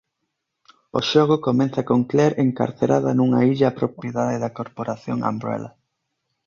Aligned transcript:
O 0.97 0.99
xogo 1.09 1.43
comenza 1.47 1.81
con 1.89 1.99
Claire 2.11 2.39
encarcerada 2.45 3.11
nunha 3.13 3.41
illa 3.53 3.75
propiedade 3.79 4.35
da 4.43 4.53
corporación 4.59 5.17
Umbrella. 5.31 5.71